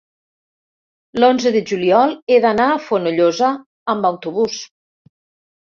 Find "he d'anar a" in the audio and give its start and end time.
2.33-2.79